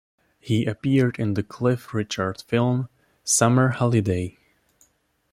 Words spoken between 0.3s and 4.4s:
He appeared in the Cliff Richard film, "Summer Holiday".